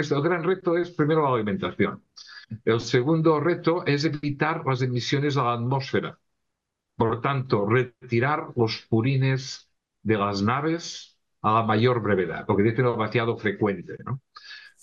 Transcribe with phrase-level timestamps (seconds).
[0.00, 2.02] el gran reto es primero la alimentación.
[2.64, 6.18] El segundo reto es evitar las emisiones a la atmósfera.
[6.96, 9.70] Por tanto, retirar los purines
[10.02, 13.96] de las naves a la mayor brevedad, porque tiene un vaciado frecuente.
[14.04, 14.20] ¿no?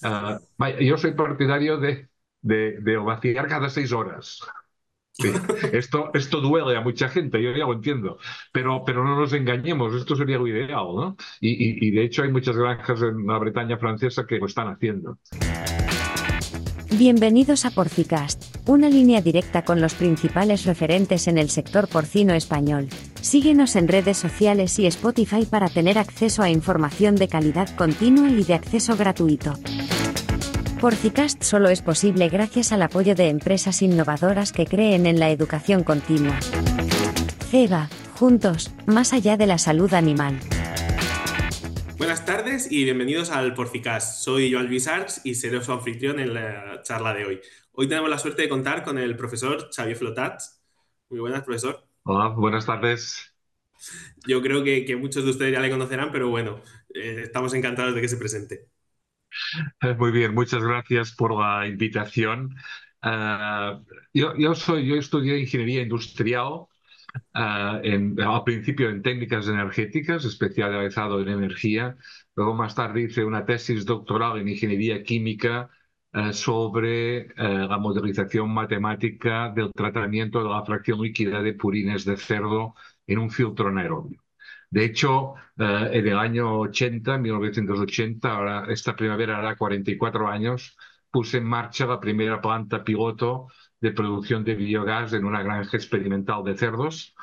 [0.04, 0.40] Ah,
[0.82, 2.10] yo soy partidario de,
[2.42, 4.42] de, de vaciar cada seis horas.
[5.72, 8.18] Esto, esto duele a mucha gente, yo ya lo entiendo,
[8.52, 11.16] pero, pero no nos engañemos, esto sería lo ideal, ¿no?
[11.40, 15.18] Y, y de hecho hay muchas granjas en la Bretaña francesa que lo están haciendo.
[16.98, 22.90] Bienvenidos a Porcicast, una línea directa con los principales referentes en el sector porcino español.
[23.22, 28.44] Síguenos en redes sociales y Spotify para tener acceso a información de calidad continua y
[28.44, 29.54] de acceso gratuito.
[30.82, 35.84] Porcicast solo es posible gracias al apoyo de empresas innovadoras que creen en la educación
[35.84, 36.40] continua.
[37.52, 40.40] CEBA, juntos, más allá de la salud animal.
[42.00, 44.24] Buenas tardes y bienvenidos al Porcicast.
[44.24, 44.90] Soy Joan Luis
[45.24, 47.42] y seré su anfitrión en la charla de hoy.
[47.74, 50.64] Hoy tenemos la suerte de contar con el profesor Xavier Flotats.
[51.10, 51.86] Muy buenas, profesor.
[52.06, 53.36] Hola, buenas tardes.
[54.26, 56.60] Yo creo que, muchos de ustedes ya le conocerán, pero bueno,
[56.92, 58.72] eh, estamos encantados de que se presente.
[59.98, 62.56] Muy bien, muchas gracias por la invitación.
[63.04, 63.80] Eh,
[64.14, 66.66] yo, soy, yo estudié ingeniería industrial,
[67.36, 71.98] eh, al principio en técnicas energéticas, especializado en energía.
[72.36, 75.70] Luego más tarde hice una tesis doctoral en ingeniería química
[76.14, 82.76] eh, sobre la modelización matemática del tratamiento de la fracción líquida de purines de cerdo
[83.08, 84.22] en un filtro anaerobio.
[84.72, 90.78] De hecho, eh, en el año 80, 1980, ahora esta primavera hará 44 años,
[91.12, 93.48] puse en marcha la primera planta piloto
[93.82, 97.16] de producción de biogás en una granja experimental de cerdos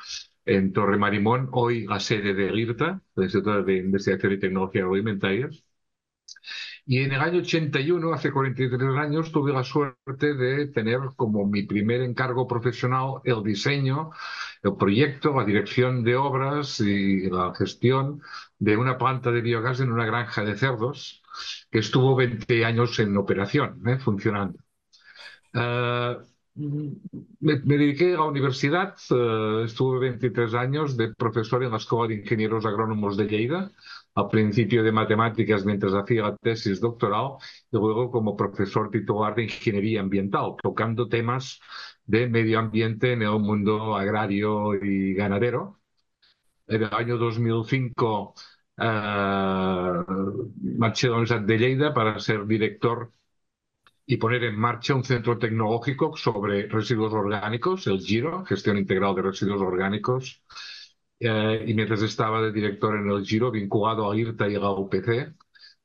[0.45, 5.63] en Torre Marimón, hoy la sede de IRTA, el Instituto de Investigación y Tecnología Alimentarias.
[6.85, 11.63] Y en el año 81, hace 43 años, tuve la suerte de tener como mi
[11.63, 14.11] primer encargo profesional el diseño,
[14.63, 18.21] el proyecto, la dirección de obras y la gestión
[18.57, 21.23] de una planta de biogás en una granja de cerdos
[21.71, 23.97] que estuvo 20 años en operación, ¿eh?
[23.99, 24.59] funcionando.
[25.53, 26.17] Eh,
[26.55, 32.21] me, dediqué a la universidad, eh, estuve 23 años de profesor en la Escuela de
[32.21, 33.71] Ingenieros Agrónomos de Lleida,
[34.15, 37.33] al principio de matemáticas mientras hacía la tesis doctoral
[37.71, 41.59] y luego como profesor titular de ingeniería ambiental, tocando temas
[42.09, 45.79] de medio ambiente en el mundo agrario y ganadero.
[46.67, 48.33] En el año 2005
[48.77, 48.83] uh,
[50.77, 53.11] marché a la de Lleida para ser director
[54.05, 59.21] y poner en marcha un centro tecnológico sobre residuos orgánicos, el GIRO, Gestión Integral de
[59.21, 60.43] Residuos Orgánicos,
[61.19, 64.71] eh, y mientras estaba de director en el Giro, vinculado a IRTA y a la
[64.71, 65.35] UPC,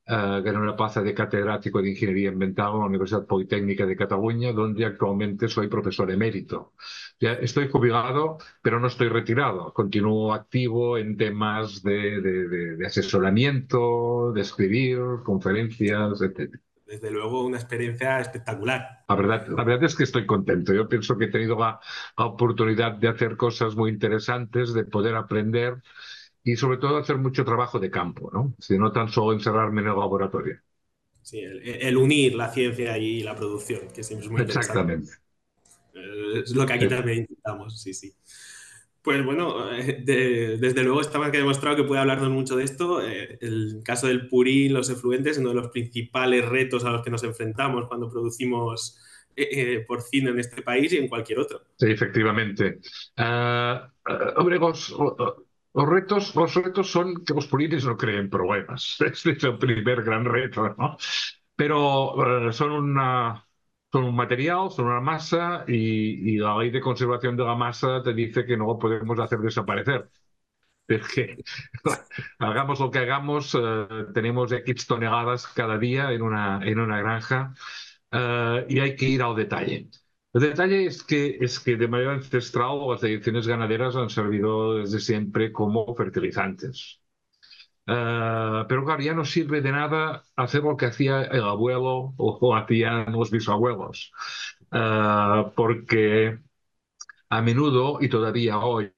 [0.07, 4.85] gané una plaza de catedrático de Ingeniería Ambiental en la Universidad Politécnica de Cataluña, donde
[4.85, 6.75] actualmente soy profesor emérito.
[7.21, 9.73] Ya estoy jubilado, pero no estoy retirado.
[9.73, 16.55] Continúo activo en temas de, de, de asesoramiento, de escribir, conferencias, etc
[16.87, 19.05] desde luego una experiencia espectacular.
[19.09, 20.73] La verdad, la verdad es que estoy contento.
[20.73, 21.81] Yo pienso que he tenido la,
[22.17, 25.83] oportunidad de hacer cosas muy interesantes, de poder aprender
[26.45, 28.55] y sobre todo hacer mucho trabajo de campo, ¿no?
[28.59, 30.59] Si no tan solo encerrarme en el laboratorio.
[31.23, 35.11] Sí, el, unir la ciencia y la producción, que siempre es muy Exactamente.
[35.95, 38.15] Eh, es lo que aquí también intentamos, sí, sí.
[39.05, 40.03] Pues bueno, eh,
[40.59, 43.07] desde luego está más que demostrado que puede hablarnos mucho de esto.
[43.07, 47.11] Eh, el caso del purín, los efluentes, uno de los principales retos a los que
[47.11, 48.99] nos enfrentamos cuando producimos
[49.37, 51.61] eh, porcino en este país y en cualquier otro.
[51.77, 52.79] Sí, efectivamente.
[54.37, 54.59] hombre,
[55.75, 58.97] los, retos, los retos son que los purines no creen problemas.
[59.05, 60.97] Este es el primer gran reto, ¿no?
[61.57, 63.47] Pero son una
[63.93, 68.13] son un material, son una masa y, la ley de conservación de la masa te
[68.13, 70.11] dice que no lo podemos hacer desaparecer.
[70.89, 71.39] Es que
[72.41, 77.55] hagamos lo que hagamos, eh, tenemos X toneladas cada día en una, en una granja
[78.13, 79.89] eh, y hay que ir al detalle.
[80.35, 85.01] El detalle es que, es que de manera ancestral las ediciones ganaderas han servido desde
[85.01, 87.01] siempre como fertilizantes.
[87.87, 92.57] Eh, pero claro, ya no sirve de nada hacer lo que hacía el abuelo o,
[92.57, 94.13] hacían los bisabuelos,
[94.73, 96.39] uh, porque
[97.31, 98.93] a menudo y todavía hoy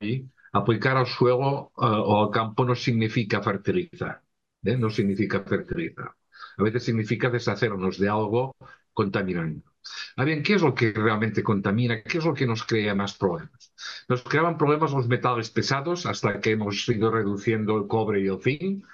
[0.53, 4.23] aplicar al suelo uh, o al campo no significa fertilizar,
[4.65, 4.77] ¿eh?
[4.77, 6.13] no significa fertilizar.
[6.59, 8.57] A veces significa deshacernos de algo
[8.93, 9.76] contaminando.
[10.17, 12.03] A bien, ¿qué es lo que realmente contamina?
[12.03, 13.73] ¿Qué es lo que nos crea más problemas?
[14.09, 18.41] Nos creaban problemas los metales pesados hasta que hemos ido reduciendo el cobre y el
[18.43, 18.85] zinc.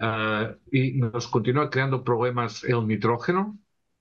[0.00, 3.58] eh, y nos continúa creando problemas el nitrógeno,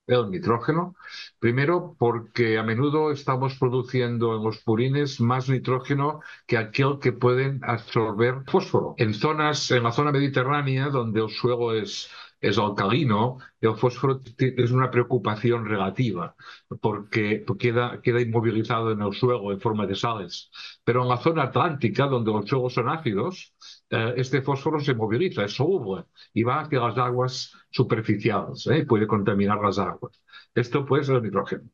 [0.08, 0.96] el nitrógeno.
[1.40, 7.60] Primero, porque a menudo estamos produciendo en los purines más nitrógeno que aquel que pueden
[7.64, 8.96] absorber fósforo.
[8.98, 12.10] En zonas, en la zona mediterránea, donde el suelo es
[12.44, 16.36] es alcalino, el fósforo es una preocupación relativa
[16.82, 20.52] porque queda, queda inmovilizado en el suelo en forma de sales.
[20.84, 23.56] Pero en la zona atlántica, donde los suelos son ácidos,
[23.90, 28.86] eh, este fósforo se moviliza, es soluble y va hacia las aguas superficiales ¿eh?
[28.86, 30.22] puede contaminar las aguas.
[30.54, 31.70] Esto puede ser el nitrógeno.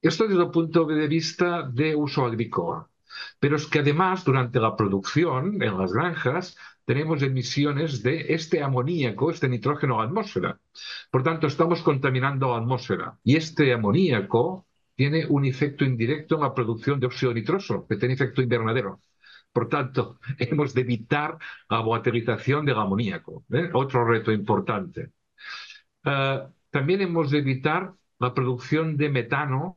[0.00, 2.88] esto desde el punto de vista de uso agrícola.
[3.38, 9.30] Pero es que además, durante la producción en las granjas, tenemos emisiones de este amoníaco,
[9.30, 10.60] este nitrógeno a la atmósfera.
[11.10, 13.18] Por tanto, estamos contaminando la atmósfera.
[13.24, 18.14] Y este amoníaco tiene un efecto indirecto en la producción de óxido nitroso, que tiene
[18.14, 19.00] efecto invernadero.
[19.52, 21.38] Por tanto, hemos de evitar
[21.70, 23.44] la volatilización del amoníaco.
[23.50, 23.70] ¿eh?
[23.72, 25.12] Otro reto importante.
[26.04, 26.40] Eh,
[26.70, 29.76] también hemos de evitar la producción de metano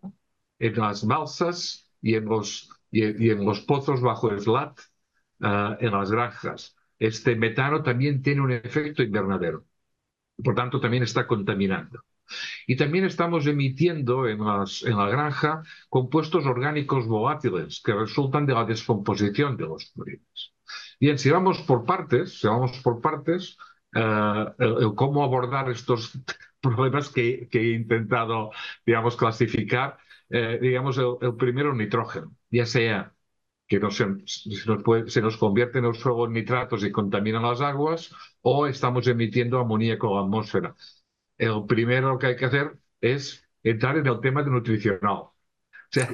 [0.59, 2.69] en las balsas y en los,
[3.67, 4.79] pozos bajo el SLAT
[5.41, 9.65] eh, en las granjas este metano también tiene un efecto invernadero.
[10.43, 12.03] Por tanto, también está contaminando.
[12.65, 19.57] Y también estamos emitiendo en, la granja compuestos orgánicos volátiles que resultan de la descomposición
[19.57, 20.53] de los purines.
[20.99, 23.57] Bien, si vamos por partes, si vamos por partes,
[23.93, 24.45] eh,
[24.95, 26.19] cómo abordar estos
[26.61, 28.51] problemas que, he intentado,
[28.85, 29.97] digamos, clasificar,
[30.29, 33.13] eh, digamos, el, el primero nitrógeno, ya sea
[33.67, 38.11] que no se, se, nos convierte en los fuegos nitratos y contaminan las aguas,
[38.41, 40.75] o estamos emitiendo amoníaco a la atmósfera.
[41.37, 45.17] El primero que hay que hacer es entrar en el tema de nutricional.
[45.17, 45.33] O
[45.91, 46.09] sea,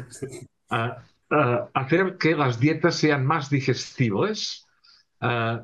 [1.73, 4.67] hacer que las dietas sean más digestibles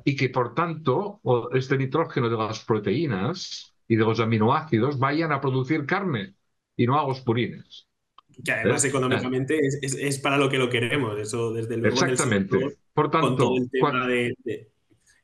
[0.05, 1.21] y que, por tanto,
[1.53, 6.35] este nitrógeno de las proteínas y de los aminoácidos vayan a producir carne
[6.77, 7.88] y no a los purines.
[8.43, 11.95] Que además económicamente es, para lo que lo queremos, eso desde luego.
[11.95, 12.57] Exactamente.
[12.93, 14.35] por tanto, con todo, el tema de,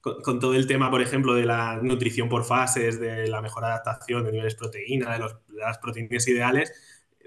[0.01, 4.23] con, todo el tema, por ejemplo, de la nutrición por fases, de la mejor adaptación
[4.23, 6.73] de niveles de proteína, de, las proteínas ideales,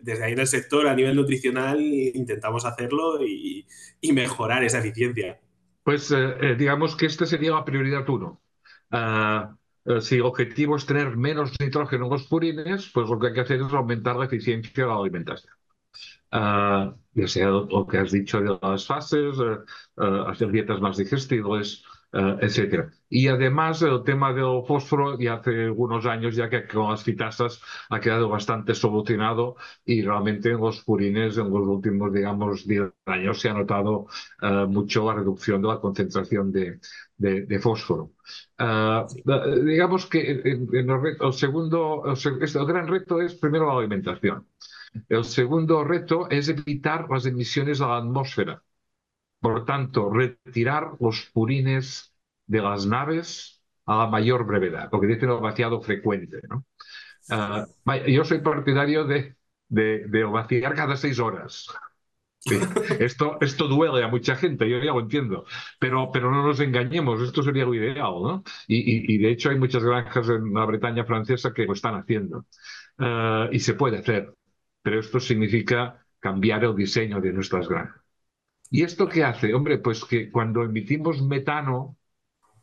[0.00, 3.67] desde ahí en el sector, a nivel nutricional, intentamos hacerlo y,
[4.12, 5.40] mejorar esa eficiencia.
[5.82, 8.40] Pues eh, eh, digamos que esta sería la prioridad uno.
[8.90, 13.29] Ah, eh, si el objetivo es tener menos nitrógeno en los purines, pues lo que
[13.29, 15.55] hay que hacer es aumentar la eficiencia de la alimentación.
[16.30, 19.64] Uh, ya sea lo que has dicho de las fases, uh,
[19.96, 22.90] uh, hacer dietas más digestibles, etc.
[23.10, 27.60] Y además el tema del fósforo, ya hace algunos años ya que con las fitasas
[27.90, 33.40] ha quedado bastante solucionado y realmente en los purines en los últimos, digamos, 10 años
[33.40, 34.06] se ha notado
[34.68, 36.80] mucho la reducción de la concentración de,
[37.18, 38.12] de, de fósforo.
[39.64, 44.46] digamos que en, en el, segundo, el, el gran reto es primero la alimentación.
[45.08, 48.62] El segundo reto es evitar las emisiones a la atmósfera.
[49.40, 52.14] Por tanto, retirar los purines
[52.46, 56.40] de las naves a la mayor brevedad, porque tiene un vaciado frecuente.
[57.30, 57.66] Ah,
[58.06, 59.36] yo soy partidario de,
[59.68, 61.68] de, vaciar cada seis horas.
[63.00, 65.44] Esto, esto duele a mucha gente, yo ya lo entiendo,
[65.78, 68.42] pero, pero no nos engañemos, esto sería lo ideal, ¿no?
[68.68, 72.46] Y, y, de hecho hay muchas granjas en la Bretaña francesa que lo están haciendo.
[72.98, 74.32] Ah, y se puede hacer
[74.82, 78.02] pero esto significa cambiar el diseño de nuestras granjas.
[78.70, 79.54] ¿Y esto qué hace?
[79.54, 81.97] Hombre, pues que cuando emitimos metano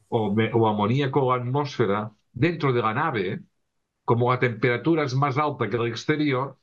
[0.09, 3.41] o, amoníaco a la atmósfera dentro de la nave,
[4.03, 6.57] como la temperatura es más alta que el exterior,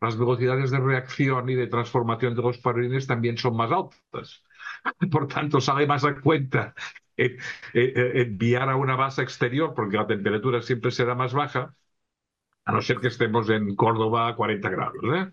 [0.00, 4.44] las velocidades de reacción y de transformación de los parrines también son más altas.
[5.10, 6.74] Por tanto, sale más a cuenta
[7.74, 11.74] enviar a una base exterior, porque la temperatura siempre será más baja,
[12.68, 15.02] a no ser que estemos en Córdoba a 40 grados.
[15.02, 15.30] ¿eh?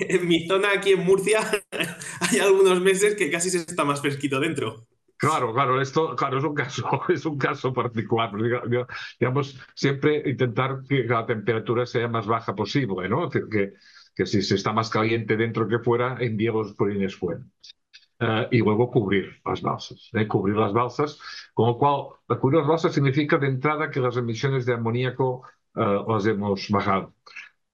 [0.00, 1.38] en mi zona aquí en Murcia
[2.20, 4.88] hay algunos meses que casi se está más fresquito dentro.
[5.16, 8.32] Claro, claro, esto claro, es un caso, es un caso particular.
[9.20, 13.30] Digamos, siempre intentar que la temperatura sea más baja posible, ¿no?
[13.30, 13.72] Que,
[14.12, 17.42] que si se está más caliente dentro que fuera, envíe los purines fuera.
[18.18, 20.26] Uh, y luego cubrir las balsas, ¿eh?
[20.26, 21.20] cubrir las balsas,
[21.52, 25.42] con lo cual cubrir las balsas significa de entrada que las emisiones de amoníaco
[25.76, 27.14] uh, las hemos bajado.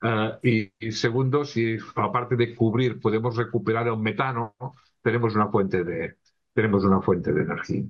[0.03, 4.55] Uh, y, y, segundo, si aparte de cubrir podemos recuperar el metano,
[5.03, 6.17] tenemos una fuente de,
[6.53, 7.85] tenemos una fuente de energía.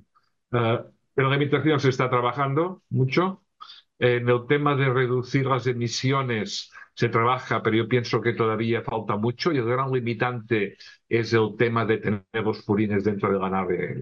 [0.51, 3.43] Uh, en la limitación se está trabajando mucho.
[3.99, 9.15] En el tema de reducir las emisiones se trabaja, pero yo pienso que todavía falta
[9.17, 10.77] mucho y el gran limitante
[11.09, 13.97] es el tema de tener los purines dentro de la nave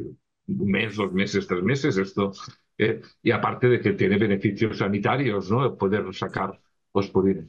[0.48, 2.32] un mes, dos meses, tres meses, esto.
[2.81, 5.75] Eh, y aparte de que tiene beneficios sanitarios, ¿no?
[5.77, 6.59] Poder sacar
[6.93, 7.47] los purines.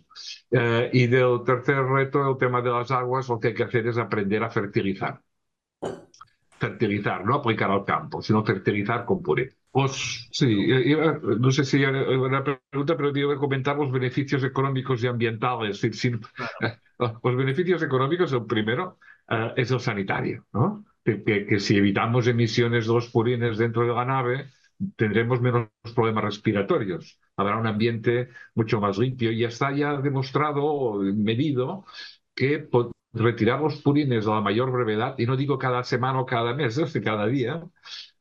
[0.50, 3.86] Eh, y del tercer reto, el tema de las aguas, lo que hay que hacer
[3.88, 5.20] es aprender a fertilizar.
[6.58, 9.56] Fertilizar, no aplicar al campo, sino fertilizar con purines.
[9.72, 14.44] Pues sí, iba- no sé si era una pregunta, pero iba a comentar los beneficios
[14.44, 15.80] económicos y ambientales.
[15.80, 16.08] Si- si-
[16.60, 18.98] eh, los beneficios económicos, el primero
[19.28, 20.84] eh, es el sanitario, ¿no?
[21.04, 24.46] Que, que- que si evitamos emisiones de los purines dentro de la nave,
[24.96, 27.18] tendremos menos problemas respiratorios.
[27.36, 31.84] Habrá un ambiente mucho más limpio y está ya demostrado, medido,
[32.34, 32.68] que
[33.12, 36.78] retirar los purines a la mayor brevedad, y no digo cada semana o cada mes,
[36.78, 37.62] es que cada día,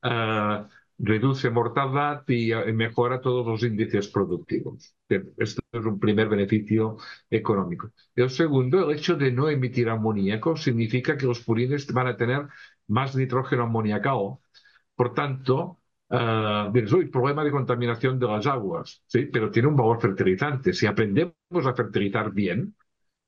[0.03, 0.63] eh,
[1.01, 4.95] reduce mortalidad y eh, mejora todos los índices productivos.
[5.37, 6.97] Esto es un primer beneficio
[7.29, 7.91] económico.
[8.15, 12.47] El segundo, el hecho de no emitir amoníaco significa que los purines van a tener
[12.87, 14.37] más nitrógeno amoniacal.
[14.95, 15.80] Por tanto,
[16.11, 20.73] eh, dices, "Uy, problema de contaminación de las aguas, sí, pero tiene un valor fertilizante.
[20.73, 22.75] Si aprendemos a fertilizar bien,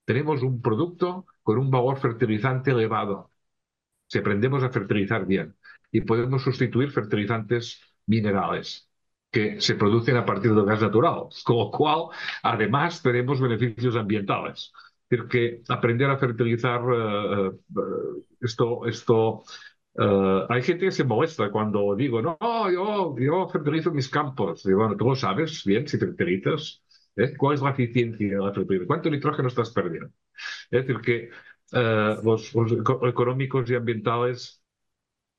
[0.06, 3.32] tenemos un producto con un valor fertilizante elevado.
[4.08, 5.56] Si aprendemos a fertilizar bien
[5.92, 8.90] y podemos sustituir fertilizantes minerales
[9.32, 12.06] que se producen a partir del gas natural, con lo cual,
[12.44, 14.72] además, tenemos beneficios ambientales.
[15.10, 19.44] Es decir, que aprender a fertilizar eh, eh, esto, esto
[19.96, 22.38] eh, hay gente que se molesta cuando digo, no,
[22.72, 24.66] yo, yo fertilizo mis campos.
[24.66, 26.84] Y bueno, tú lo sabes bien si fertilizas.
[27.16, 27.36] ¿eh?
[27.38, 28.88] ¿Cuál es la eficiencia de la fertilización?
[28.88, 30.10] ¿Cuánto nitrógeno estás perdiendo?
[30.72, 31.30] Es decir, que
[31.74, 34.64] eh, los, los eco- económicos y ambientales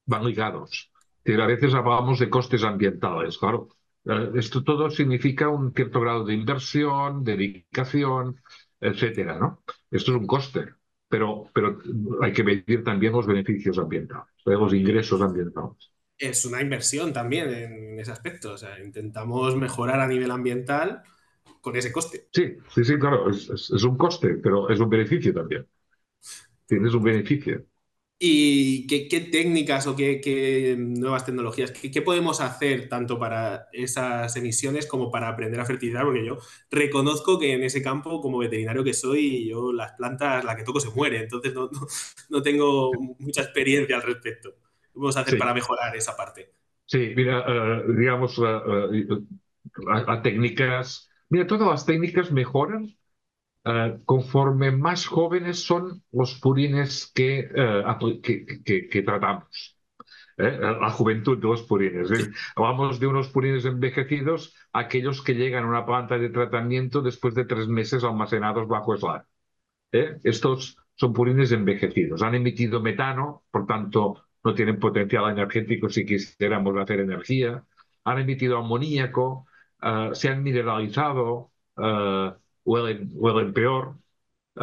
[0.07, 0.93] van ligados.
[1.25, 3.69] Decir, a veces hablamos de costes ambientales, claro.
[4.05, 8.41] Eh, esto todo significa un cierto grado de inversión, dedicación,
[8.81, 9.63] etcétera, ¿no?
[9.91, 10.75] Esto es un coste,
[11.09, 11.79] pero, pero
[12.23, 15.93] hay que medir también los beneficios ambientales, los ingresos ambientales.
[16.19, 18.53] Es una inversión también en ese aspecto.
[18.55, 21.03] O sea, intentamos mejorar a nivel ambiental
[21.61, 22.29] con ese coste.
[22.33, 25.67] Sí, sí, sí, claro, es, es- es un coste, pero es un beneficio también.
[26.67, 27.65] Tienes un beneficio.
[28.19, 33.69] ¿Y qué, qué técnicas o qué, qué nuevas tecnologías, qué, qué podemos hacer tanto para
[33.73, 36.05] esas emisiones como para aprender a fertilizar?
[36.05, 36.39] Porque yo
[36.71, 40.81] reconozco que en ese campo, como veterinario que soy, yo las plantas, la que toco
[40.81, 41.87] se muere, entonces no, no-
[42.31, 44.55] no tengo mucha experiencia al respecto.
[44.83, 45.37] ¿Qué podemos hacer Sí.
[45.37, 46.53] para mejorar esa parte?
[46.87, 48.39] Sí, mira, eh, digamos,
[50.07, 52.97] a técnicas, mira, todas las técnicas mejoran
[53.65, 59.79] eh, conforme más jóvenes son los purines que, eh, que, tratamos.
[60.39, 60.59] ¿eh?
[60.61, 62.11] La juventud de los purines.
[62.57, 67.45] Hablamos de unos purines envejecidos, aquellos que llegan a una planta de tratamiento después de
[67.45, 69.27] tres meses almacenados bajo SLAR.
[69.93, 70.19] ¿eh?
[70.25, 72.23] Estos son purines envejecidos.
[72.23, 77.65] Han emitido metano, por tanto, no tienen potencial energético si quisiéramos hacer energía.
[78.05, 79.47] Han emitido amoníaco,
[79.83, 82.33] eh, se han mineralizado, eh,
[82.65, 83.97] huelen, huelen peor.
[84.57, 84.61] eh,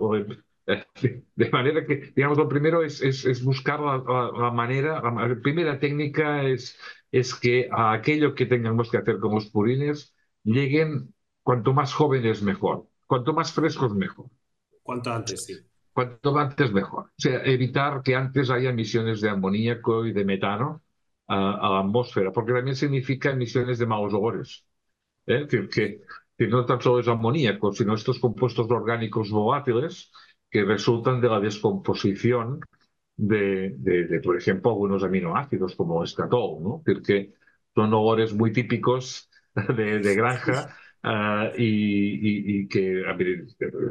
[0.00, 0.44] huelen-
[1.36, 5.28] de manera que, digamos, lo primero es, es- es buscar la, la- la manera, la,
[5.28, 6.78] la primera técnica es,
[7.12, 12.42] es que a aquello que tengamos que hacer con los purines lleguen cuanto más jóvenes
[12.42, 14.26] mejor, cuanto más frescos mejor.
[14.82, 15.54] Cuanto antes, sí.
[15.92, 17.06] Cuanto antes mejor.
[17.06, 20.82] O sea, evitar que antes haya emisiones de amoníaco y de metano
[21.26, 24.66] a, a la atmósfera, porque también significa emisiones de malos olores.
[25.26, 25.42] ¿eh?
[25.44, 30.10] Es decir, que, que no tan solo es amoníaco, sino estos compuestos orgánicos volátiles
[30.50, 32.60] que resultan de la descomposición
[33.16, 36.82] de, de- de, por ejemplo, algunos aminoácidos como escatol, ¿no?
[36.86, 37.34] Es decir, que
[37.74, 43.46] son olores muy típicos de, de granja ah, y, y- y que a ver,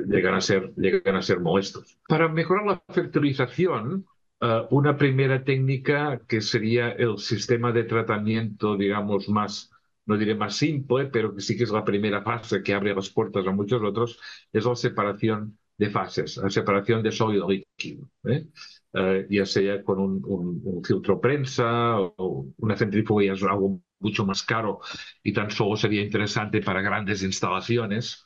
[0.08, 1.98] llegan a ser, llegan a ser molestos.
[2.08, 4.06] Para mejorar la fertilización,
[4.42, 9.72] ah, una primera técnica que sería el sistema de tratamiento, digamos, más,
[10.06, 13.10] no diré más simple, pero que sí que es la primera fase que abre las
[13.10, 14.20] puertas a muchos otros,
[14.54, 18.10] es la separación de fases, la separación de sólido líquido.
[18.26, 18.48] ¿eh?
[18.94, 24.26] Eh, ya sea con un, un- un filtro prensa o una centrífuga, es algo mucho
[24.26, 24.80] más caro
[25.24, 28.24] y tan solo sería interesante para grandes instalaciones,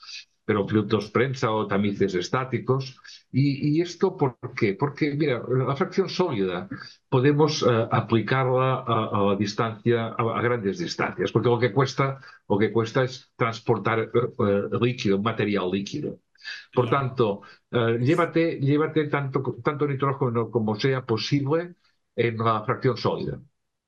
[0.50, 2.84] pero filtros prensa o tamices estáticos.
[3.32, 3.46] ¿Y,
[3.78, 4.74] y esto por qué?
[4.74, 6.68] Porque, mira, la fracción sólida
[7.08, 12.20] podemos eh, aplicarla a, a la distancia, a, a grandes distancias, porque lo que cuesta,
[12.50, 16.18] lo que cuesta es transportar eh, líquido, material líquido.
[16.74, 17.42] Por tanto,
[17.72, 21.76] eh, llévate, llévate tanto, tanto nitrógeno como sea posible
[22.16, 23.40] en la fracción sólida.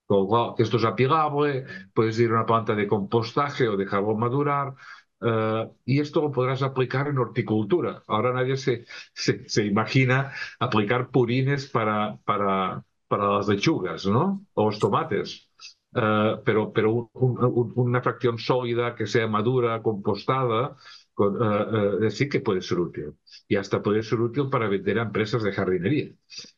[0.05, 4.15] Con lo cual, esto es apilable, puedes ir a una planta de compostaje o dejarlo
[4.17, 4.73] madurar.
[5.21, 8.03] Eh, y esto lo podrás aplicar en horticultura.
[8.07, 14.45] Ahora nadie se, se, imagina aplicar purines para, para, para las lechugas, ¿no?
[14.53, 15.49] O los tomates.
[15.93, 20.77] Eh, pero pero una fracción sólida que sea madura, compostada,
[22.03, 23.13] eh, sí que puede ser útil.
[23.47, 26.13] Y hasta puede ser útil para vender a empresas de jardinería.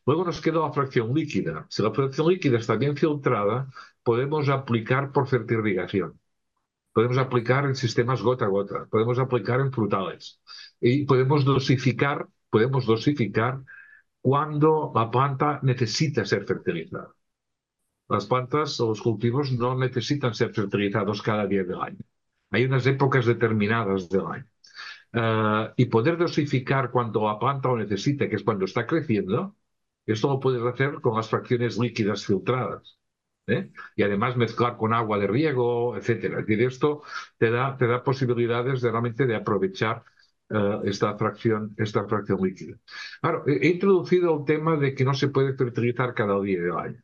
[0.05, 1.65] Luego nos queda la fracción líquida.
[1.70, 3.70] Si la fracción líquida está bien filtrada,
[4.03, 6.20] podemos aplicar por fertirrigación.
[6.94, 10.40] Podemos aplicar en sistemas gota a gota, podemos aplicar en frutales
[10.80, 13.64] y podemos dosificar, podemos dosificar
[14.22, 17.14] cuando la planta necesita ser fertilizada.
[18.10, 22.00] Las plantas o los cultivos no necesitan ser fertilizados cada día del año.
[22.52, 24.48] Hay unas épocas determinadas del año.
[25.14, 29.56] Eh, y poder dosificar cuando la planta lo necesite, que es cuando está creciendo,
[30.06, 32.98] esto lo puedes hacer con las fracciones líquidas filtradas.
[33.48, 33.72] ¿Eh?
[33.96, 36.40] y además mezclar con agua de riego, etcétera.
[36.40, 37.04] Es decir, esto
[37.38, 40.04] te da, te da posibilidades de realmente de aprovechar
[40.50, 42.78] eh, esta, fracción, esta fracción líquida.
[43.22, 47.04] Claro, he introducido el tema de que no se puede fertilizar cada día del año.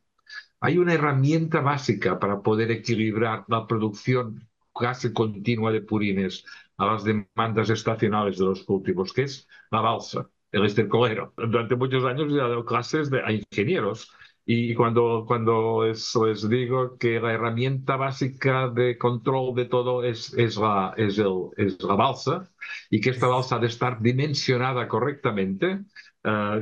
[0.60, 6.44] Hay una herramienta básica para poder equilibrar la producción casi continua de purines
[6.76, 11.32] a las demandas estacionales de los cultivos, que es la balsa, el estercolero.
[11.36, 14.12] Durante muchos años he dado clases de, a ingenieros
[14.44, 20.56] y cuando, cuando les digo que la herramienta básica de control de todo es, es,
[20.56, 22.50] la, es, el, es la balsa
[22.90, 25.80] y que esta balsa ha de estar dimensionada correctamente,
[26.24, 26.60] uh,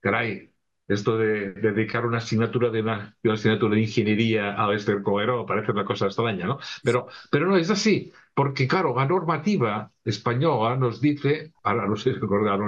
[0.00, 0.50] caray,
[0.88, 5.84] esto de, dedicar una asignatura de una, una, asignatura de ingeniería al estercolero parece una
[5.84, 6.58] cosa extraña, ¿no?
[6.82, 12.12] Pero, pero no es así, porque claro, la normativa española nos dice, ahora no sé
[12.12, 12.60] recordar,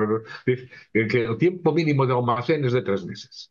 [0.47, 3.50] dice que el tiempo mínimo de almacén es de tres meses.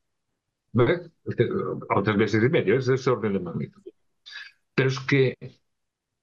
[0.75, 3.81] O tres meses y medio, es ese orden de magnitud.
[4.73, 5.35] Pero es que,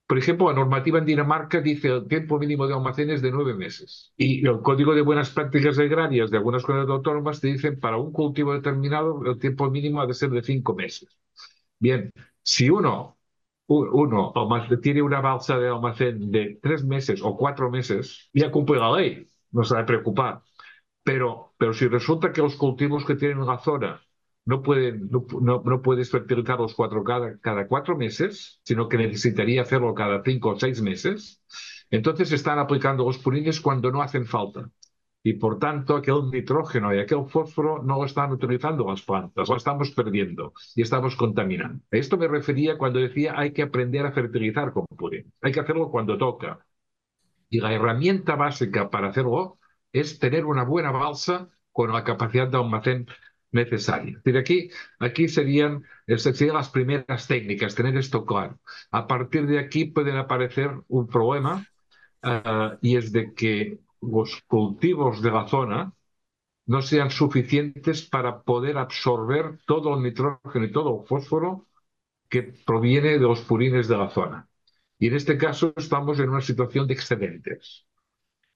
[0.07, 4.13] por ejemplo, la normativa en Dinamarca dice el tiempo mínimo de almacenes de nueve meses.
[4.17, 8.13] Y el Código de Buenas Prácticas Agrarias de algunas comunidades autónomas te dicen para un
[8.13, 11.09] cultivo determinado el tiempo mínimo ha de ser de cinco meses.
[11.79, 13.19] Bien, si uno,
[13.67, 14.33] uno
[14.83, 19.27] tiene una balsa de almacén de tres meses o cuatro meses, ya cumple la ley,
[19.51, 20.43] no se va a preocupar.
[21.03, 24.01] Pero, pero si resulta que los cultivos que tienen la zona
[24.45, 29.95] no, pueden, no, no, puedes fertilizarlos cuatro, cada, cada cuatro meses, sino que necesitaría hacerlo
[29.95, 31.43] cada cinco o seis meses.
[31.91, 34.71] Entonces están aplicando los purines cuando no hacen falta.
[35.25, 39.57] Y por tanto, aquel nitrógeno y aquel fósforo no lo están utilizando las plantas, lo
[39.57, 41.85] estamos perdiendo y estamos contaminando.
[41.93, 45.33] A esto me refería cuando decía hay que aprender a fertilizar con purín.
[45.41, 46.67] Hay que hacerlo cuando toca.
[47.49, 49.59] Y la herramienta básica para hacerlo
[49.93, 53.07] es tener una buena balsa con la capacidad de almacén
[53.53, 54.21] necesaria.
[54.25, 55.85] Es aquí, aquí serían,
[56.17, 58.59] serían las primeras técnicas, tener esto claro.
[58.91, 61.67] A partir de aquí pueden aparecer un problema
[62.25, 65.93] uh, y es de que los cultivos de la zona
[66.67, 71.67] no sean suficientes para poder absorber todo el nitrógeno y todo el fósforo
[72.29, 74.49] que proviene de los purines de la zona.
[74.99, 77.87] Y en este caso estamos en una situación de excedentes.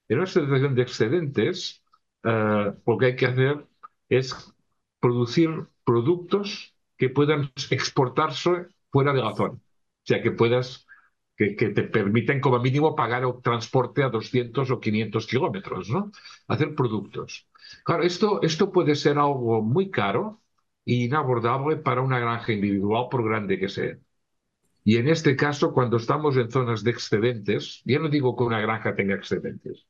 [0.09, 1.83] En una situación de excedentes,
[2.25, 3.67] uh, lo que hay que hacer
[4.09, 4.56] es
[5.07, 9.55] producir productos que puedan exportarse fuera de la zona.
[9.55, 9.61] O
[10.03, 10.85] sea, que puedas,
[11.37, 16.11] que, te permiten como mínimo pagar el transporte a 200 o 500 kilómetros, ¿no?
[16.49, 17.47] Hacer productos.
[17.85, 20.43] Claro, esto, esto puede ser algo muy caro
[20.85, 23.97] e inabordable para una granja individual, por grande que sea.
[24.83, 28.61] Y en este caso, cuando estamos en zonas de excedentes, ya no digo que una
[28.61, 29.87] granja tenga excedentes,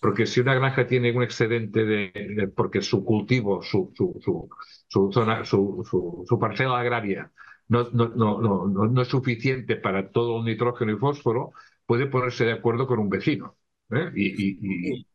[0.00, 4.48] porque si una granja tiene un excedente de, porque su cultivo, su, su,
[4.88, 7.32] su, zona, su, parcela agraria
[7.68, 11.52] no, no, no, no, es suficiente para todo el nitrógeno y fósforo,
[11.84, 13.56] puede ponerse de acuerdo con un vecino.
[13.90, 14.10] ¿eh?
[14.14, 15.06] y,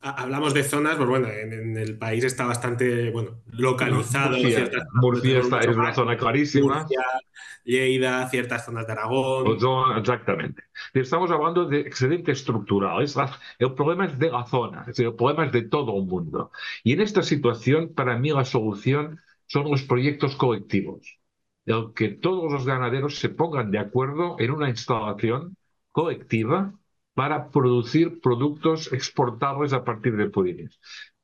[0.00, 4.36] Hablamos de zonas, pues bueno, en, el país está bastante bueno, localizado.
[4.92, 6.80] Murcia, es una zona clarísima.
[6.80, 7.00] Murcia,
[7.64, 9.58] Lleida, ciertas zonas de Aragón.
[9.98, 10.62] Exactamente.
[10.94, 13.04] Estamos hablando de excedente estructural.
[13.58, 16.52] el problema es de la zona, es decir, el problema es de todo el mundo.
[16.84, 21.18] Y en esta situación, para mí, la solución son los proyectos colectivos.
[21.64, 25.56] El que todos los ganaderos se pongan de acuerdo en una instalación
[25.90, 26.72] colectiva
[27.16, 30.78] para producir productos exportables a partir de purines.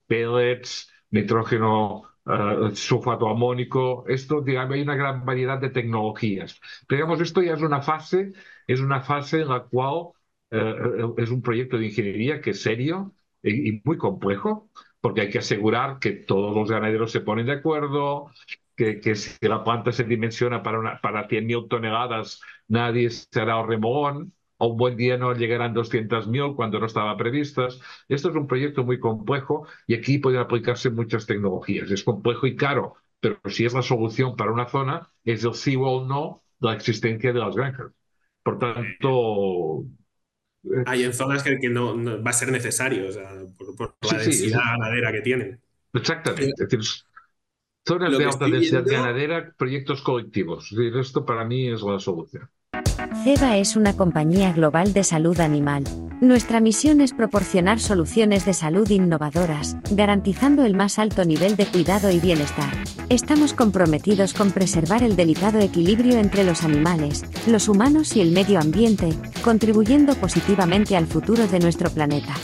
[0.06, 6.58] Pellets, nitrógeno, uh, sulfato amónico, esto, digamos, hay una gran variedad de tecnologías.
[6.88, 8.32] Pero digamos, esto ya es una fase,
[8.66, 10.12] es una fase en la cual
[10.52, 14.70] uh, es un proyecto de ingeniería que es serio y, y, muy complejo,
[15.02, 18.30] porque hay que asegurar que todos los ganaderos se ponen de acuerdo,
[18.76, 24.32] que, que si la planta se dimensiona para, para 100.000 toneladas, nadie se hará remolón,
[24.62, 27.80] o un buen día no llegarán 200.000 cuando no estaba previstas.
[28.08, 31.90] Esto es un proyecto muy complejo y aquí pueden aplicarse muchas tecnologías.
[31.90, 35.74] Es complejo y caro, pero si es la solución para una zona, es el sí
[35.74, 37.90] o el no de la existencia de las granjas.
[38.44, 39.84] Por tanto...
[40.86, 43.30] Hay en zonas que, no, va a ser necesario, o sea,
[43.76, 45.60] por, la densidad ganadera que tienen.
[45.92, 46.52] Exactamente.
[46.56, 46.78] Decir,
[47.84, 50.70] zonas de alta densidad ganadera, proyectos colectivos.
[50.70, 52.48] esto para mí es la solución.
[53.24, 55.84] CEBA es una compañía global de salud animal.
[56.20, 62.10] Nuestra misión es proporcionar soluciones de salud innovadoras, garantizando el más alto nivel de cuidado
[62.10, 62.72] y bienestar.
[63.10, 68.58] Estamos comprometidos con preservar el delicado equilibrio entre los animales, los humanos y el medio
[68.58, 69.10] ambiente,
[69.44, 72.34] contribuyendo positivamente al futuro de nuestro planeta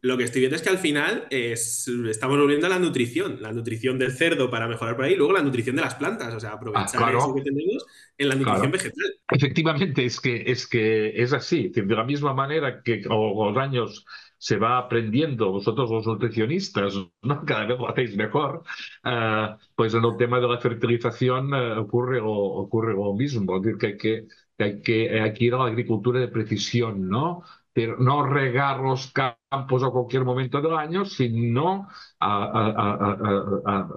[0.00, 3.52] lo que estoy viendo es que al final es, estamos volviendo a la nutrición, la
[3.52, 6.40] nutrición del cerdo para mejorar por ahí, y luego la nutrición de las plantas, o
[6.40, 7.84] sea, aprovechar ah, eso que tenemos
[8.16, 9.14] en la nutrición vegetal.
[9.30, 14.04] Efectivamente, es que es, que es así, de la misma manera que con los años
[14.38, 17.44] se va aprendiendo, vosotros los nutricionistas, ¿no?
[17.46, 18.62] cada vez lo hacéis mejor,
[19.04, 23.62] eh, pues en el tema de la fertilización eh, ocurre, lo, ocurre lo mismo, es
[23.62, 27.08] decir, que hay que, que hay que, hay que ir a la agricultura de precisión,
[27.08, 27.42] ¿no?
[27.86, 31.88] No regar los campos a cualquier momento del año, sino
[32.20, 33.16] a,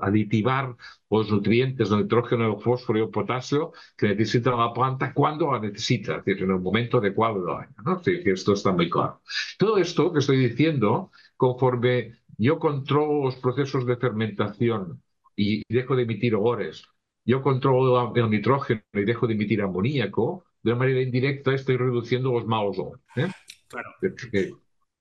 [0.02, 0.76] aditivar
[1.10, 5.60] los nutrientes, el nitrógeno, el fósforo y el potasio que necesita la planta cuando la
[5.60, 7.76] necesita, es decir, en el momento adecuado del año.
[7.84, 8.02] ¿no?
[8.06, 9.22] Esto está muy claro.
[9.58, 15.02] Todo esto que estoy diciendo, conforme yo controlo los procesos de fermentación
[15.36, 16.86] y dejo de emitir olores,
[17.26, 22.32] yo controlo el nitrógeno y dejo de emitir amoníaco, de una manera indirecta estoy reduciendo
[22.32, 23.02] los malos olores.
[23.16, 23.28] ¿eh?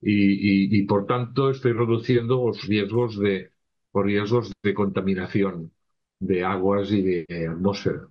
[0.03, 3.53] Y, por tanto estoy reduciendo los riesgos de,
[3.93, 5.73] riesgos de contaminación
[6.19, 8.07] de aguas y de atmósfera.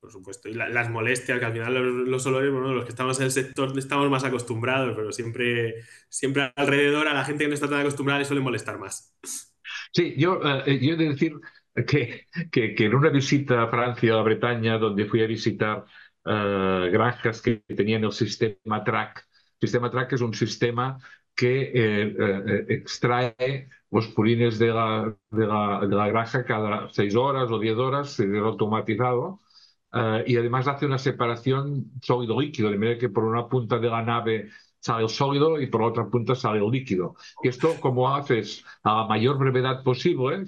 [0.00, 3.26] Por supuesto, y las molestias, que al final los, olores, bueno, los que estamos en
[3.26, 7.68] el sector estamos más acostumbrados, pero siempre, siempre alrededor a la gente que no está
[7.68, 9.16] tan acostumbrada le suele molestar más.
[9.92, 11.34] Sí, yo, eh, yo he de decir
[11.86, 15.84] que, que, que, en una visita a Francia o a Bretaña, donde fui a visitar
[16.24, 19.26] eh, granjas que tenían el sistema TRAC.
[19.60, 20.98] El sistema TRAC es un sistema
[21.34, 27.58] que eh, eh, extrae los purines de la, de, la, granja cada seis horas o
[27.58, 29.40] diez horas, es automatizado,
[30.26, 34.50] y además hace una separación sólido-líquido, de manera que por una punta de la nave
[34.80, 37.14] sale el sólido y por otra punta sale el líquido.
[37.42, 40.44] Y esto, como haces a la mayor brevedad posible,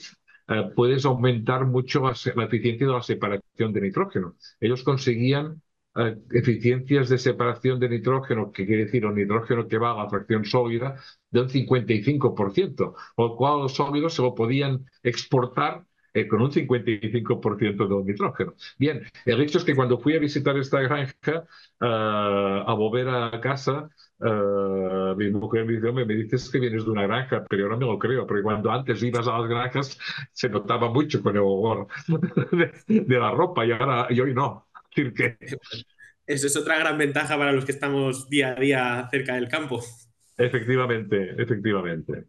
[0.74, 4.36] puedes aumentar mucho la, eficiencia de la separación de nitrógeno.
[4.60, 5.62] Ellos conseguían
[5.96, 10.10] eh, eficiencias de separación de nitrógeno, que quiere decir el nitrógeno que va a la
[10.10, 10.96] fracción sólida,
[11.30, 16.50] de un 55%, con lo cual los sólidos se lo podían exportar eh, con un
[16.50, 18.54] 55% de nitrógeno.
[18.78, 21.42] Bien, el hecho es que cuando fui a visitar esta granja, eh,
[21.80, 23.88] a volver a casa,
[24.20, 27.86] mi mujer me dice, me dices que vienes de una granja, pero yo no me
[27.86, 29.98] lo creo, porque cuando antes ibas a las granjas
[30.32, 31.86] se notaba mucho con el olor
[32.88, 34.68] de, la ropa y ahora y hoy no.
[36.26, 39.80] Eso es otra gran ventaja para los que estamos día a día cerca del campo.
[40.36, 42.26] Efectivamente, efectivamente.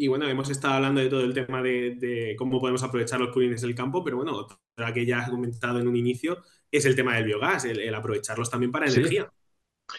[0.00, 3.60] Y bueno, hemos estado hablando de todo el tema de, cómo podemos aprovechar los purines
[3.60, 6.38] del campo, pero bueno, otra que ya has comentado en un inicio
[6.70, 9.30] es el tema del biogás, el, aprovecharlos también para energía.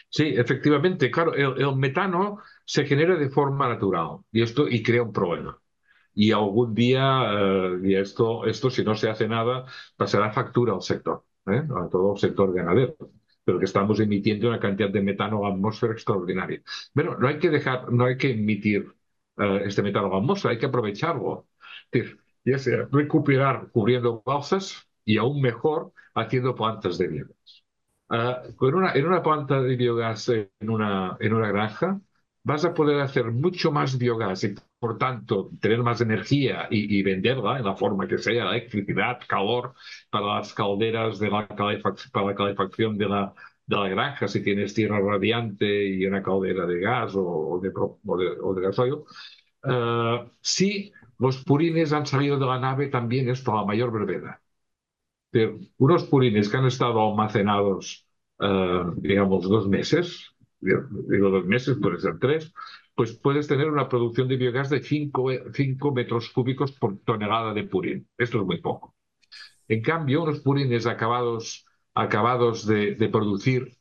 [0.09, 5.13] Sí, efectivamente, claro, el, metano se genera de forma natural y esto y crea un
[5.13, 5.61] problema.
[6.15, 10.81] Y algún día, eh, y esto, esto si no se hace nada, pasará factura al
[10.81, 11.23] sector.
[11.45, 11.61] ¿eh?
[11.75, 12.95] a todo el sector ganadero,
[13.43, 16.63] pero que estamos emitiendo una cantidad de metano a la atmósfera extraordinaria.
[16.95, 18.95] Bueno, no hay que dejar, no hay que emitir
[19.41, 21.47] eh, este la atmósfera, hay que aprovecharlo.
[21.91, 27.63] Es decir, ya sea recuperar cubriendo balsas y aún mejor haciendo plantas de biogás.
[28.09, 32.01] Uh, en, una, en una planta de biogás en una, en una granja,
[32.43, 37.59] vas a poder hacer mucho más biogás y por tanto tener más energía y, venderla
[37.59, 39.75] en la forma que sea, electricidad, calor
[40.09, 43.33] para las calderas de la para la calefacción de la,
[43.71, 48.53] de la granja, si tienes tierra radiante y una caldera de gas o, de, o
[48.53, 48.97] de, gasoil.
[49.63, 54.39] Eh, si los purines han salido de la nave, también es por la mayor brevedad.
[55.77, 58.05] Unos purines que han estado almacenados,
[58.39, 62.53] eh, digamos, dos meses, digo dos meses, puede ser tres,
[62.95, 68.07] pues puedes tener una producción de biogás de 5 metros cúbicos por tonelada de purín.
[68.17, 68.95] Esto es muy poco.
[69.67, 73.77] En cambio, unos purines acabados, acabados de, producir,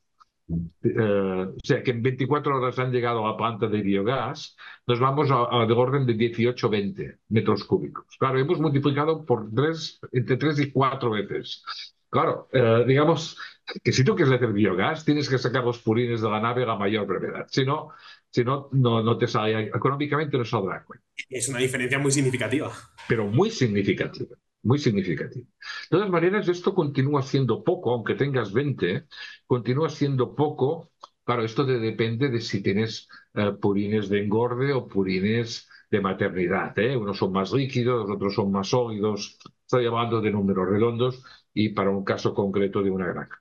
[0.83, 4.99] eh, o sea, que en 24 horas han llegado a la planta de biogás, nos
[5.01, 8.05] vamos a, de orden de 18-20 metros cúbicos.
[8.19, 11.65] Claro, hemos multiplicado por tres, entre 3 y 4 veces.
[12.11, 13.39] Claro, eh, digamos,
[13.85, 16.67] que si tú quieres hacer biogás, tienes que sacar los purines de la nave a
[16.67, 17.47] la mayor brevedad.
[17.49, 17.91] Si no,
[18.31, 21.07] si no, no, no te sale, económicamente no saldrá cuenta.
[21.29, 22.73] Es una diferencia muy significativa.
[23.09, 25.47] Pero muy significativa, muy significativa.
[25.47, 29.07] De todas maneras, esto continúa siendo poco, aunque tengas 20,
[29.47, 30.91] continúa siendo poco.
[31.25, 36.79] Claro, esto te depende de si tienes eh, purines de engorde o purines de maternidad.
[36.79, 36.97] ¿eh?
[36.97, 39.39] Unos son más líquidos, otros son más sólidos.
[39.63, 41.23] Estoy hablando de números redondos
[41.55, 43.39] y para un caso concreto de una granja.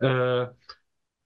[0.00, 0.46] Eh,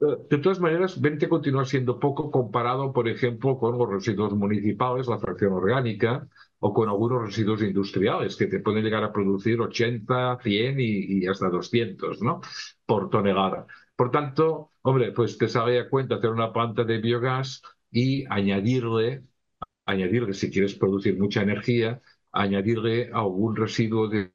[0.00, 5.06] eh, de todas maneras, 20 continúa siendo poco comparado, por ejemplo, con los residuos municipales,
[5.08, 10.38] la fracción orgánica, o con algunos residuos industriales que te pueden llegar a producir 80,
[10.42, 12.40] 100 y, hasta 200 ¿no?
[12.86, 13.66] por tonelada.
[13.94, 19.24] Por tanto, hombre, pues te sale a cuenta hacer una planta de biogás y añadirle,
[19.86, 22.00] añadirle si quieres producir mucha energía,
[22.32, 24.32] añadirle algún residuo de,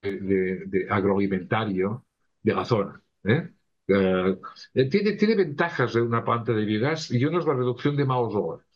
[0.90, 2.06] agroalimentario
[2.42, 3.02] de la zona.
[3.24, 3.52] ¿eh?
[3.88, 8.06] Eh, tiene, tiene ventajas de una planta de biogás y una es la reducción de
[8.06, 8.71] malos olores.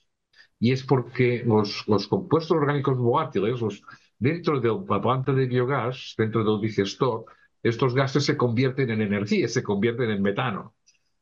[0.60, 3.82] Y es porque los, compuestos orgánicos volátiles, los,
[4.18, 7.26] dentro de la planta de biogás, dentro del digestor,
[7.62, 10.76] estos gases se convierten en energía, se convierten en metano,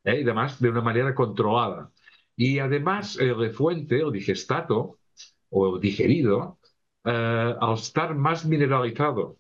[0.04, 0.20] ¿eh?
[0.20, 1.92] y además de una manera controlada.
[2.36, 5.00] Y además el refuente, el digestato
[5.50, 6.60] o digerido,
[7.06, 9.38] eh, al estar más mineralizado,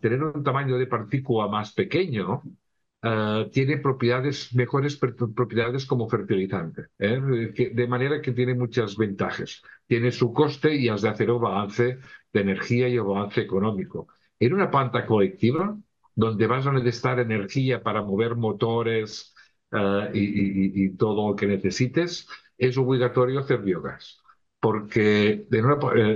[0.00, 2.42] tener un tamaño de partícula más pequeño,
[3.06, 7.20] eh, tiene propiedades, mejores propiedades como fertilizante, ¿eh?
[7.74, 9.62] de manera que tiene muchas ventajas.
[9.86, 11.98] Tiene su coste y has de hacer un balance
[12.32, 14.08] de energía y un balance económico.
[14.38, 15.76] En una planta colectiva,
[16.14, 19.34] donde vas a necesitar energía para mover motores
[19.70, 24.22] eh, y, todo lo que necesites, es obligatorio hacer biogás.
[24.60, 25.46] Porque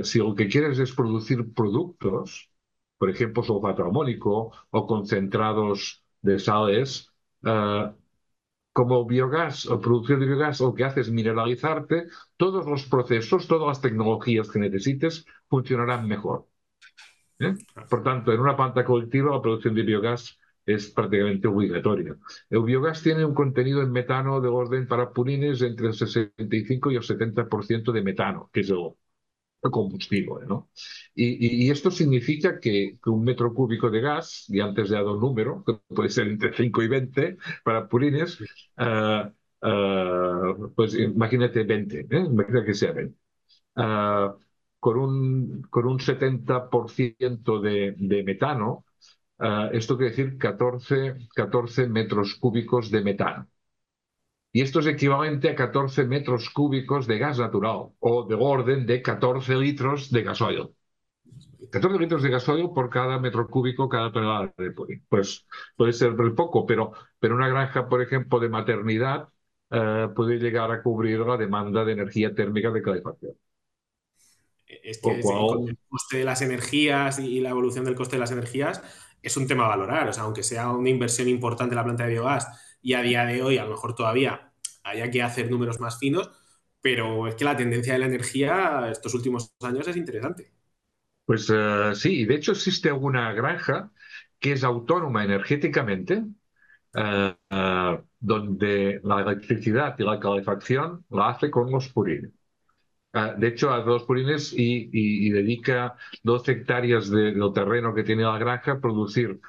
[0.04, 2.50] si lo que quieres es producir productos,
[2.96, 7.92] por ejemplo, sulfato amónico o concentrados de sales, uh,
[8.72, 13.66] como biogás o producción de biogás, lo que hace es mineralizarte, todos los procesos, todas
[13.66, 16.46] las tecnologías que necesites funcionarán mejor.
[17.40, 17.54] ¿Eh?
[17.88, 22.16] Por tanto, en una planta colectiva la producción de biogás es prácticamente obligatoria.
[22.50, 26.96] El biogás tiene un contenido en metano de orden para purines entre el 65 y
[26.96, 28.92] el 70% de metano, que es el,
[29.60, 30.46] combustible.
[30.46, 30.70] ¿no?
[31.14, 35.64] Y, esto significa que, un metro cúbico de gas, y antes he dado un número,
[35.66, 38.40] que puede ser entre 5 y 20 para purines,
[38.78, 39.28] uh,
[39.66, 42.06] uh, pues imagínate 20, ¿eh?
[42.10, 43.16] imagínate que sea 20.
[43.76, 44.38] Uh,
[44.80, 48.84] con, un, con un 70% de, de metano,
[49.72, 53.48] esto quiere decir 14, 14 metros cúbicos de metano.
[54.52, 59.02] Y esto es equivalente a 14 metros cúbicos de gas natural o de orden de
[59.02, 60.68] 14 litros de gasoil.
[61.70, 65.04] 14 litros de gasoil por cada metro cúbico, cada tonelada de purín.
[65.08, 69.28] Pues puede ser muy poco, pero, pero una granja, por ejemplo, de maternidad
[69.70, 73.34] eh, puede llegar a cubrir la demanda de energía térmica de calefacción.
[74.66, 78.82] Es que el coste de las energías y la evolución del coste de las energías
[79.22, 80.08] es un tema a valorar.
[80.08, 82.46] O sea, aunque sea una inversión importante la planta de biogás,
[82.80, 84.52] y a día de hoy a lo mejor todavía
[84.84, 86.30] haya que hacer números más finos,
[86.80, 90.52] pero es que la tendencia de la energía estos últimos años es interesante.
[91.24, 93.90] Pues uh, sí, de hecho existe alguna granja
[94.38, 96.24] que es autónoma energéticamente,
[96.94, 102.30] uh, uh, donde la electricidad y la calefacción la hace con los purines.
[103.12, 108.38] de hecho, hace los purines y, dedica 12 hectáreas de, del terreno que tiene la
[108.38, 109.40] granja a producir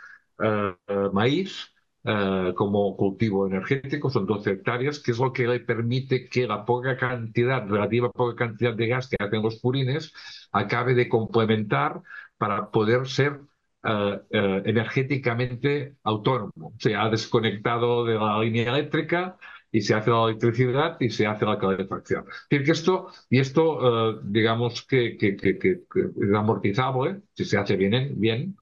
[1.14, 1.74] maíz,
[2.12, 6.66] eh, como cultivo energético, son 12 hectáreas, que es lo que le permite que la
[6.66, 10.12] poca cantidad, relativa poca cantidad de gas que hacen los purines,
[10.52, 12.02] acabe de complementar
[12.38, 13.42] para poder ser
[13.84, 16.74] eh, eh, energéticamente autónomo.
[16.80, 19.38] Se ha desconectado de la línea eléctrica
[19.72, 22.26] y se hace la electricidad y se hace la calefacción.
[22.50, 27.76] Es que esto, y esto, digamos que, que, que, que, es amortizable, si se hace
[27.76, 28.58] bien, bien,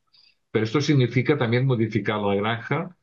[0.52, 2.97] pero esto significa también modificar la granja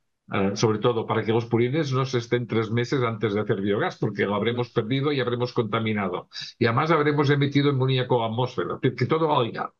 [0.54, 3.98] sobre todo para que los purines no se estén tres meses antes de hacer biogás,
[3.98, 6.28] porque lo habremos perdido y habremos contaminado.
[6.58, 9.74] Y además habremos emitido amoníaco a la atmósfera, que todo va ligado.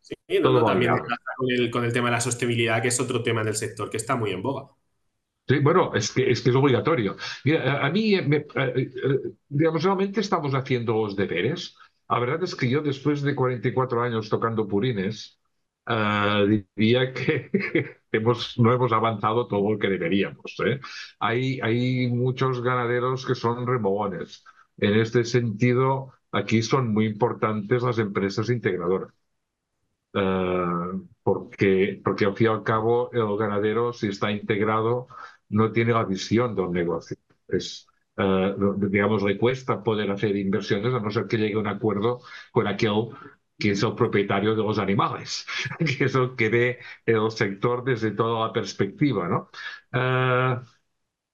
[0.00, 0.92] Sí, no, también
[1.36, 3.88] con el, con el tema de la sostenibilidad, que es otro tema en el sector
[3.88, 4.68] que está muy en boga.
[5.46, 7.16] Sí, bueno, es que es, que es obligatorio.
[7.44, 8.90] Mira, a mí, me, eh,
[9.48, 11.76] digamos, realmente estamos haciendo los deberes.
[12.08, 15.38] La verdad es que yo, después de 44 años tocando purines,
[15.88, 17.50] uh, diría que
[18.12, 20.56] hemos, no hemos avanzado todo lo que deberíamos.
[20.66, 20.80] ¿eh?
[21.18, 24.44] Hay, hay muchos ganaderos que son remogones.
[24.78, 29.12] En este sentido, aquí son muy importantes las empresas integradoras.
[30.12, 35.08] Uh, porque, porque al fin y al cabo el ganadero, si está integrado,
[35.48, 37.16] no tiene la visión del negocio.
[37.48, 41.66] Es, eh, digamos, le cuesta poder hacer inversiones a no ser que llegue a un
[41.66, 42.20] acuerdo
[42.52, 43.08] con aquel
[43.58, 45.46] que es el propietario de los animales,
[45.78, 49.50] que es el que ve el sector desde toda la perspectiva, ¿no?
[49.92, 50.56] Eh,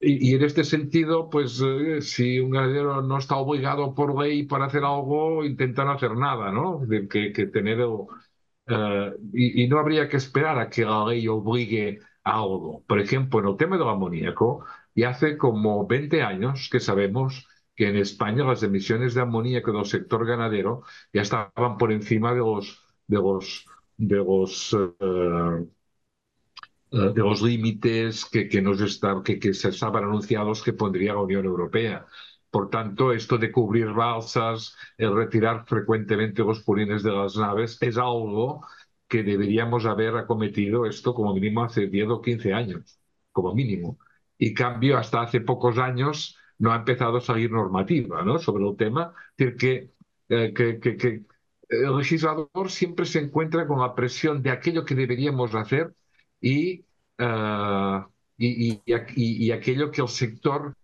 [0.02, 4.66] y, en este sentido, pues eh, si un ganadero no está obligado por ley para
[4.66, 6.80] hacer algo, intentar hacer nada, ¿no?
[6.87, 12.00] De que, que tener eh, y, no habría que esperar a que la ley obligue
[12.24, 12.85] a algo.
[12.87, 17.46] Por ejemplo, en el tema del amoníaco, y hace como 20 años que sabemos
[17.80, 20.82] que en España las emisiones de amoníaco del sector ganadero
[21.14, 23.64] ya estaban por encima de los, de los,
[23.96, 25.66] de los eh,
[26.92, 31.22] eh, de los límites que, que, nos está, que, se estaban anunciados que pondría la
[31.22, 32.04] Unión Europea.
[32.50, 37.96] Por tanto, esto de cubrir balsas, el retirar frecuentemente los purines de las naves, es
[37.96, 38.62] algo
[39.08, 43.00] que deberíamos haber acometido esto como mínimo hace 10 o 15 años,
[43.32, 43.98] como mínimo.
[44.36, 48.38] Y cambio, hasta hace pocos años no ha empezado a salir normativa ¿no?
[48.38, 49.12] sobre el tema.
[49.37, 49.57] Decir,
[50.29, 51.25] que, que, que
[51.68, 55.94] el legislador siempre se encuentra con la presión de aquello que deberíamos hacer
[56.40, 56.85] y,
[57.18, 58.05] uh,
[58.37, 60.75] y, aquello que el sector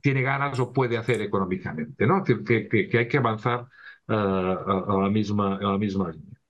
[0.00, 2.18] tiene ganas o puede hacer económicamente, ¿no?
[2.18, 3.66] Es decir, que, hay que avanzar
[4.08, 6.40] a, a, la misma, a la misma línea.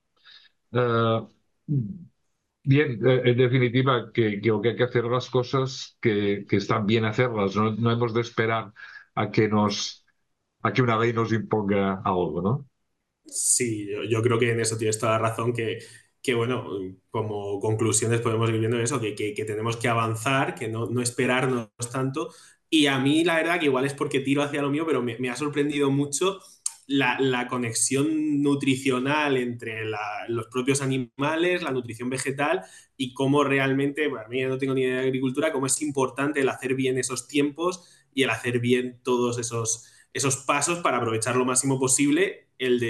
[2.67, 7.55] Bien, en definitiva, que, que, hay que hacer las cosas que, que están bien hacerlas,
[7.55, 8.73] no, no, hemos de esperar
[9.13, 10.03] a que nos
[10.61, 12.67] a que una ley nos imponga algo, ¿no?
[13.25, 15.79] Sí, yo, yo creo que en eso tienes toda la razón, que
[16.25, 16.67] que bueno,
[17.11, 21.69] como conclusiones podemos ir viendo eso, que, que, tenemos que avanzar, que no, no, esperarnos
[21.91, 22.33] tanto.
[22.67, 25.19] Y a mí la verdad que igual es porque tiro hacia lo mío, pero me,
[25.19, 26.39] me ha sorprendido mucho
[26.87, 29.85] la, la conexión nutricional entre
[30.27, 32.61] los propios animales, la nutrición vegetal
[32.97, 36.49] y cómo realmente, para mí no tengo ni idea de agricultura, cómo es importante el
[36.49, 41.45] hacer bien esos tiempos y el hacer bien todos esos, esos pasos para aprovechar lo
[41.45, 42.81] máximo posible el,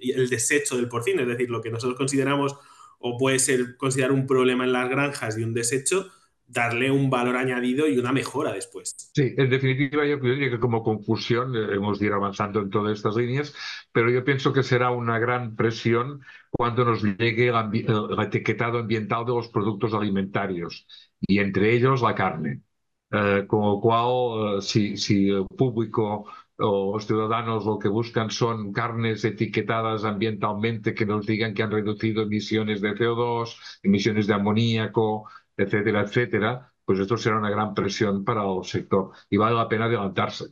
[0.00, 2.56] el desecho del porcino, es decir, lo que nosotros consideramos
[2.98, 6.10] o puede ser considerar un problema en las granjas y un desecho,
[6.46, 8.94] darle un valor añadido y una mejora después.
[9.14, 12.96] Sí, en definitiva yo diría que como conclusión eh, hemos de ir avanzando en todas
[12.96, 13.54] estas líneas,
[13.92, 19.32] pero yo pienso que será una gran presión cuando nos llegue el etiquetado ambiental de
[19.34, 20.86] los productos alimentarios
[21.20, 22.62] y entre ellos la carne.
[23.10, 26.26] Eh, con lo cual, eh, si, si el público
[26.58, 31.70] o los ciudadanos lo que buscan son carnes etiquetadas ambientalmente que nos digan que han
[31.70, 38.24] reducido emisiones de CO2, emisiones de amoníaco, etcétera, etcétera, pues esto será una gran presión
[38.24, 40.46] para el sector y vale la pena adelantarse,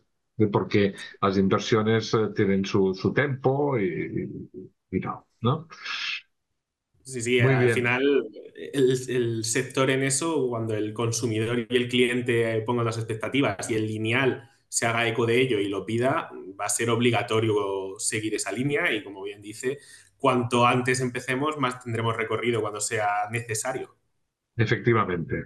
[0.53, 3.85] porque las inversiones eh, tienen su, su tiempo y,
[4.93, 5.69] y, y no, ¿no?
[7.05, 7.71] Sí, sí, Muy al bien.
[7.71, 13.69] final el, el, sector en eso, cuando el consumidor y el cliente pongan las expectativas
[13.71, 17.55] y el lineal se haga eco de ello y lo pida, va a ser obligatorio
[17.99, 19.79] seguir esa línea y como bien dice,
[20.17, 23.97] cuanto antes empecemos, más tendremos recorrido cuando sea necesario.
[24.57, 25.45] Efectivamente.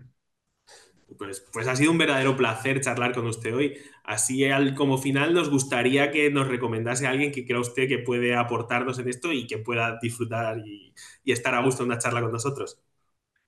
[1.19, 3.79] Pues, pues ha sido un verdadero placer charlar con usted hoy.
[4.05, 8.01] Así, al, como final, nos gustaría que nos recomendase a alguien que crea usted que
[8.01, 10.93] puede aportarnos en esto y que pueda disfrutar y,
[11.23, 12.81] y estar a gusto en una charla con nosotros.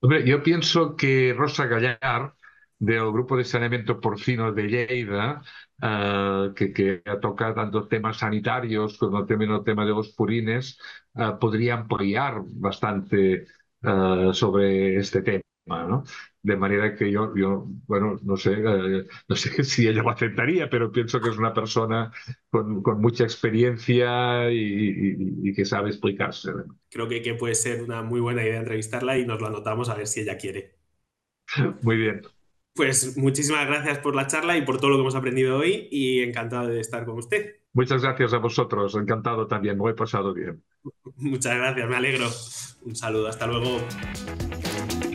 [0.01, 2.35] Hombre, yo pienso que Rosa Gallar,
[2.79, 5.43] del Grupo de Saneamiento Porcino de Lleida,
[5.83, 10.79] uh, que, que, toca tanto temas sanitarios como también el tema de los purines,
[11.15, 13.47] uh, podría apoyar bastante
[13.83, 15.43] uh, sobre este tema.
[15.67, 16.05] ¿no?
[16.43, 20.91] De manera que yo, yo bueno, no sé, no sé si ella lo aceptaría, pero
[20.91, 22.11] pienso que es una persona
[22.51, 26.53] con, con mucha experiencia y, y, y, que sabe explicarse.
[26.91, 29.95] Creo que, que puede ser una muy buena idea entrevistarla y nos lo anotamos a
[29.95, 30.79] ver si ella quiere.
[31.83, 32.23] Muy bien.
[32.75, 36.21] Pues muchísimas gracias por la charla y por todo lo que hemos aprendido hoy y
[36.23, 37.57] encantado de estar con usted.
[37.79, 40.61] Muchas gracias a vosotros, encantado también, me he pasado bien.
[41.15, 42.27] Muchas gracias, me alegro.
[42.83, 43.79] Un saludo, hasta luego.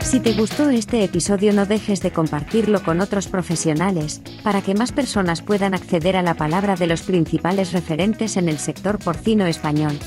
[0.00, 4.92] Si te gustó este episodio no dejes de compartirlo con otros profesionales, para que más
[4.92, 9.98] personas puedan acceder a la palabra de los principales referentes en el sector porcino español.